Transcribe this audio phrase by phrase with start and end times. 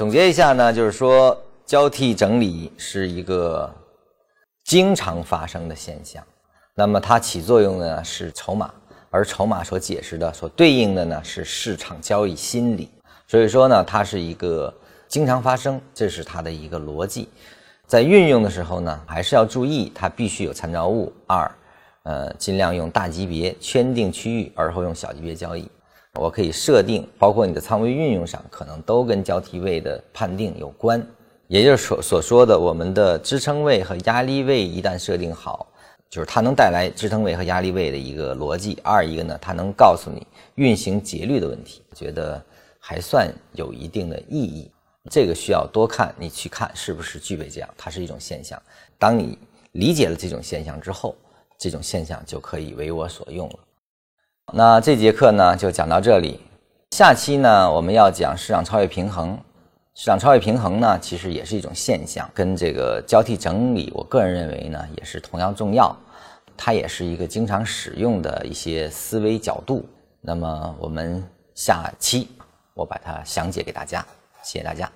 [0.00, 3.70] 总结一下呢，就是说交替整理是一个
[4.64, 6.24] 经常发生的现象，
[6.74, 8.72] 那么它起作用的呢是筹码，
[9.10, 12.88] 而筹码所解释的、所对应的呢是市场交易心理，
[13.28, 14.72] 所以说呢，它是一个
[15.06, 17.28] 经常发生，这是它的一个逻辑。
[17.86, 21.12] 在运用的时候呢，还是要注意，它必须有参照物。
[21.26, 21.54] 二，
[22.04, 25.70] 呃，尽量用大级别圈定区域，而后用小级别交易。
[26.18, 31.04] 我可以设定，包括你的仓位运用上，可能都跟交替位的判定有关。
[31.46, 35.68] 也就是所所说的，我们的支撑位和压力位一旦设定好，
[36.08, 38.78] 就是它能带来支撑位和压力位的一个逻辑。
[38.82, 42.44] 二一个呢，它能告诉你运行节律的问题，觉得
[42.80, 44.70] 还算有一定的意义。
[45.10, 48.60] 这个需要多看，你去看是不是具备这样，它是一种现象。
[48.98, 49.38] 当你
[49.72, 51.16] 理解了这种现象之后，
[51.56, 53.58] 这种现象就可以为我所用了。
[54.52, 56.40] 那这节课呢就讲到这里，
[56.90, 59.38] 下期呢我们要讲市场超越平衡。
[59.94, 65.94] 市场超越平衡呢其实也是一种现象，跟这个交替整理，我个人认为呢也是同样重要。
[66.56, 69.86] 它也是一个经常使用的一些思维角度。
[70.20, 71.22] 那么我们
[71.54, 72.28] 下期
[72.74, 74.04] 我把它详解给大家。
[74.42, 74.90] 谢谢大家。